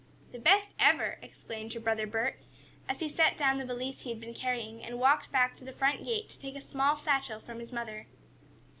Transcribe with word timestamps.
"The 0.31 0.39
best 0.39 0.73
ever!" 0.79 1.19
exclaimed 1.21 1.73
her 1.73 1.79
brother 1.79 2.07
Bert, 2.07 2.39
as 2.89 3.01
he 3.01 3.07
set 3.07 3.37
down 3.37 3.59
the 3.59 3.65
valise 3.65 4.01
he 4.01 4.09
had 4.09 4.19
been 4.19 4.33
carrying, 4.33 4.83
and 4.83 4.97
walked 4.99 5.31
back 5.31 5.55
to 5.57 5.63
the 5.63 5.71
front 5.71 6.03
gate 6.03 6.27
to 6.29 6.39
take 6.39 6.55
a 6.55 6.59
small 6.61 6.95
satchel 6.95 7.39
from 7.39 7.59
his 7.59 7.71
mother. 7.71 8.07